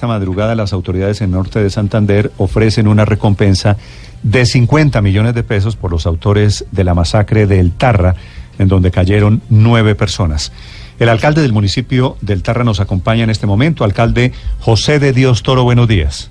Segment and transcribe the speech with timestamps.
[0.00, 3.76] esta madrugada las autoridades en norte de Santander ofrecen una recompensa
[4.22, 8.14] de 50 millones de pesos por los autores de la masacre del Tarra,
[8.58, 10.52] en donde cayeron nueve personas.
[10.98, 15.42] El alcalde del municipio del Tarra nos acompaña en este momento, alcalde José de Dios
[15.42, 16.30] Toro, buenos días.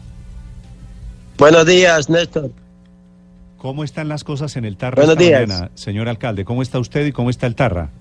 [1.37, 2.49] Buenos días, Néstor.
[3.59, 5.47] ¿Cómo están las cosas en el Tarra Buenos esta días.
[5.47, 6.43] mañana, señor alcalde?
[6.43, 7.91] ¿Cómo está usted y cómo está el Tarra?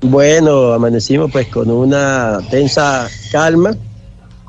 [0.00, 3.76] Bueno, amanecimos pues con una tensa calma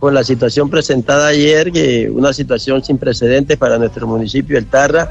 [0.03, 1.71] con la situación presentada ayer,
[2.11, 5.09] una situación sin precedentes para nuestro municipio, el Tarra,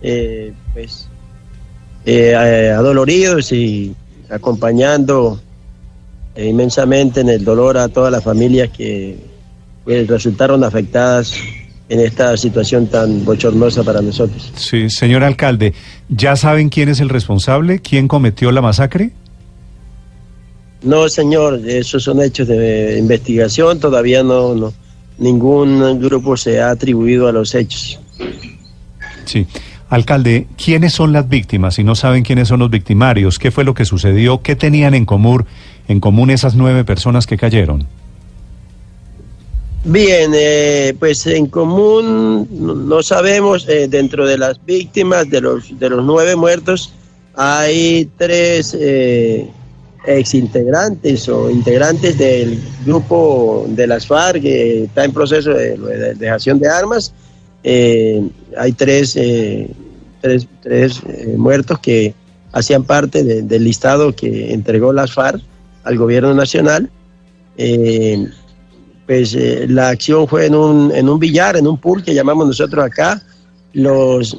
[0.00, 1.08] eh, pues
[2.06, 3.96] eh, eh, adoloridos y
[4.30, 5.40] acompañando
[6.36, 9.18] eh, inmensamente en el dolor a todas las familias que
[9.82, 11.34] pues, resultaron afectadas
[11.88, 14.52] en esta situación tan bochornosa para nosotros.
[14.54, 15.74] Sí, señor alcalde,
[16.08, 17.80] ¿ya saben quién es el responsable?
[17.80, 19.10] ¿Quién cometió la masacre?
[20.82, 24.72] No, señor, esos son hechos de investigación, todavía no, no
[25.18, 28.00] ningún grupo se ha atribuido a los hechos.
[29.24, 29.46] Sí.
[29.90, 31.74] Alcalde, ¿quiénes son las víctimas?
[31.74, 34.42] Si no saben quiénes son los victimarios, ¿qué fue lo que sucedió?
[34.42, 35.46] ¿Qué tenían en común,
[35.88, 37.86] en común esas nueve personas que cayeron?
[39.84, 45.88] Bien, eh, pues en común no, sabemos, eh, dentro de las víctimas, de los, de
[45.88, 46.92] los nueve muertos,
[47.34, 49.48] hay tres eh,
[50.06, 56.58] exintegrantes o integrantes del grupo de las FARC que está en proceso de, de dejación
[56.58, 57.12] de armas.
[57.64, 58.22] Eh,
[58.56, 59.68] hay tres, eh,
[60.20, 62.14] tres, tres eh, muertos que
[62.52, 65.42] hacían parte de- del listado que entregó las FARC
[65.84, 66.88] al gobierno nacional.
[69.06, 69.34] Pues
[69.68, 73.22] la acción fue en un, en un billar, en un pool que llamamos nosotros acá.
[73.72, 74.36] Los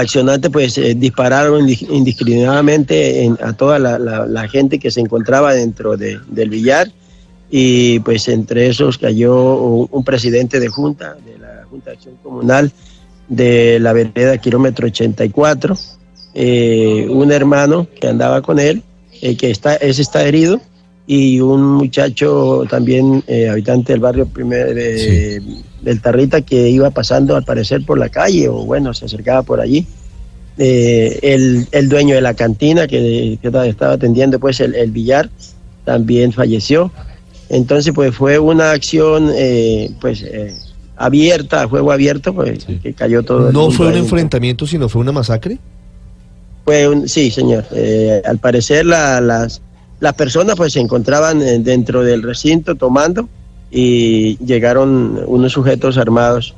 [0.00, 5.96] accionantes pues eh, dispararon indi- indiscriminadamente en- a toda la, gente que se encontraba dentro
[5.96, 6.90] de- del billar.
[7.50, 12.14] Y pues entre esos cayó un, un presidente de junta, de la Junta de Acción
[12.22, 12.72] Comunal
[13.28, 15.76] de la vereda kilómetro 84,
[16.34, 18.82] eh, un hermano que andaba con él,
[19.22, 20.60] eh, que está, ese está herido,
[21.12, 25.42] y un muchacho también eh, habitante del barrio primer, de-
[25.82, 29.60] del Tarrita que iba pasando al parecer por la calle o bueno, se acercaba por
[29.60, 29.84] allí.
[30.56, 35.28] Eh, el, el dueño de la cantina que, que estaba atendiendo pues el, el billar
[35.84, 36.92] también falleció.
[37.48, 40.54] Entonces pues fue una acción eh, pues eh,
[40.96, 43.50] abierta, a juego abierto, pues que cayó todo.
[43.50, 45.58] ¿No fue un enfrentamiento, sino fue una masacre?
[46.64, 47.64] Fue un- sí, señor.
[47.72, 49.60] Eh, al parecer la- las,
[50.00, 53.28] las personas pues se encontraban eh, dentro del recinto tomando
[53.70, 56.54] y llegaron unos sujetos armados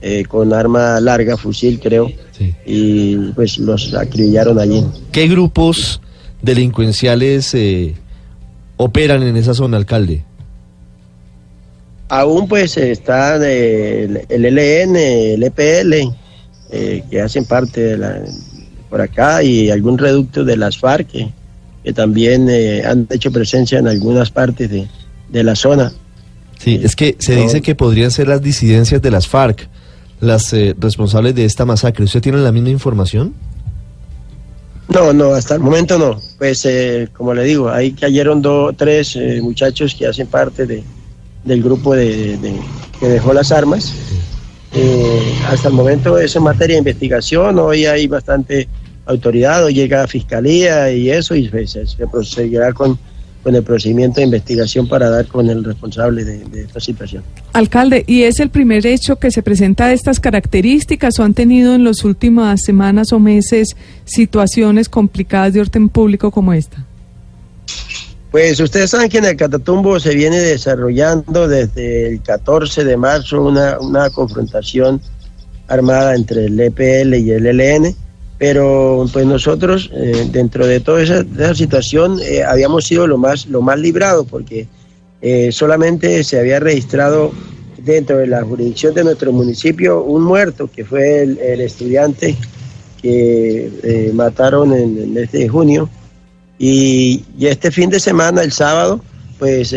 [0.00, 2.54] eh, con arma larga, fusil creo, Sí.
[2.66, 4.84] y pues los acribillaron allí.
[5.12, 6.00] ¿Qué grupos
[6.42, 7.94] delincuenciales eh,
[8.76, 10.24] operan en esa zona, alcalde?
[12.08, 16.12] Aún pues está el, el LN, el EPL,
[16.70, 18.20] eh, que hacen parte de la,
[18.90, 21.08] por acá y algún reducto de las FARC
[21.84, 24.86] que, también eh, han hecho presencia en algunas partes de,
[25.30, 25.92] de la zona.
[26.58, 29.68] Sí, es que se dice que podrían ser las disidencias de las FARC
[30.20, 32.04] las eh, responsables de esta masacre.
[32.04, 33.34] ¿Usted tiene la misma información?
[34.88, 36.20] No, no, hasta el momento no.
[36.38, 40.84] Pues eh, como le digo, ahí cayeron dos, tres eh, muchachos que hacen parte de,
[41.44, 42.60] del grupo de, de-
[43.00, 43.92] que dejó las armas.
[44.74, 48.68] Eh, hasta el momento es materia de investigación, hoy hay bastante
[49.06, 52.98] autoridad, hoy llega a fiscalía y eso, y se, se proseguirá con,
[53.42, 57.24] con el procedimiento de investigación para dar con el responsable de, de esta situación.
[57.52, 61.74] Alcalde, ¿y es el primer hecho que se presenta de estas características o han tenido
[61.74, 66.84] en las últimas semanas o meses situaciones complicadas de orden público como esta?
[68.32, 73.42] Pues ustedes saben que en el Catatumbo se viene desarrollando desde el 14 de marzo
[73.42, 75.02] una, una confrontación
[75.68, 77.94] armada entre el EPL y el ELN,
[78.42, 83.62] pero pues nosotros eh, dentro de toda esa, situación eh, habíamos sido lo más, lo
[83.62, 84.66] más librado porque
[85.20, 87.30] eh, solamente se había registrado
[87.78, 92.34] dentro de la jurisdicción de nuestro municipio un muerto que fue el, estudiante
[93.00, 95.88] que mataron en el junio.
[96.58, 99.00] Y, este fin de semana, el sábado,
[99.38, 99.72] pues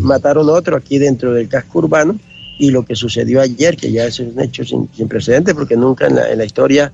[0.00, 2.18] mataron otro aquí dentro del casco urbano
[2.58, 6.08] y lo que sucedió ayer, que ya es un hecho sin, sin precedentes, porque nunca
[6.08, 6.92] en la historia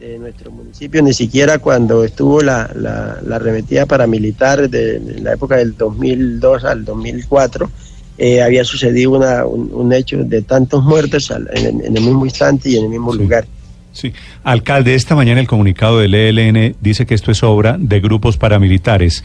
[0.00, 5.34] de nuestro municipio, ni siquiera cuando estuvo la, la, la arremetida paramilitar de, de la
[5.34, 7.70] época del 2002 al 2004,
[8.18, 12.24] eh, había sucedido una, un, un hecho de tantos muertos al- en, en el mismo
[12.24, 13.18] instante y en el mismo Sí.
[13.18, 13.46] lugar.
[13.92, 14.12] Sí.
[14.44, 19.24] Alcalde, esta mañana el comunicado del ELN dice que esto es obra de grupos paramilitares.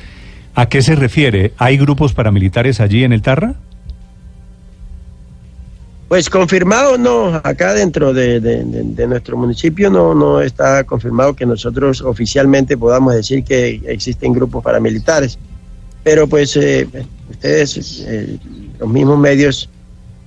[0.55, 1.53] ¿A qué se refiere?
[1.57, 3.55] ¿Hay grupos paramilitares allí en el Tarra?
[6.07, 8.39] Pues confirmado no, acá dentro de,
[9.07, 15.39] nuestro municipio no, no está confirmado que nosotros oficialmente podamos decir que existen grupos paramilitares.
[16.03, 16.87] Pero pues eh,
[17.31, 18.37] ustedes, eh,
[18.79, 19.67] los mismos medios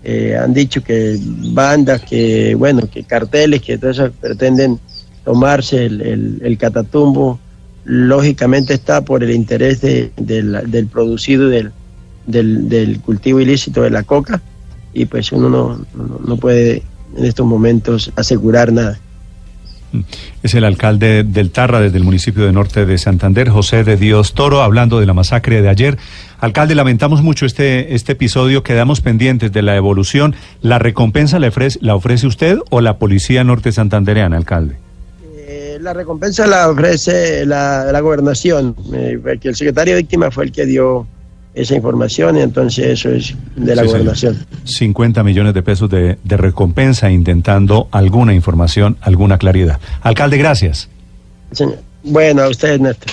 [0.02, 4.80] eh, han dicho que bandas, que bueno, que carteles, que todo eso pretenden
[5.24, 7.38] tomarse el, el- catatumbo,
[7.84, 11.70] lógicamente está por el interés de- del, del producido del,
[12.26, 14.42] del cultivo ilícito de la coca
[14.92, 16.82] y pues uno no, no, no puede
[17.16, 18.98] en estos momentos asegurar nada.
[20.42, 24.34] Es el alcalde del Tarra desde el municipio de Norte de Santander, José de Dios
[24.34, 25.96] Toro, hablando de la masacre de ayer.
[26.40, 30.34] Alcalde, lamentamos mucho este, este episodio, quedamos pendientes de la evolución.
[30.60, 34.76] ¿La recompensa la ofrece, la ofrece usted o la Policía Norte Santandereana, alcalde?
[35.24, 40.44] Eh, la recompensa la ofrece la, la gobernación, eh, porque el secretario de víctima fue
[40.44, 41.06] el que dio
[41.60, 44.02] esa información y entonces eso es de la Sí, señor.
[44.04, 44.36] gobernación.
[44.64, 49.78] 50 millones de pesos de, de recompensa intentando alguna información, alguna claridad.
[50.02, 50.88] Alcalde, gracias.
[51.52, 51.78] Señor.
[52.04, 53.12] Bueno, a ustedes, Néstor.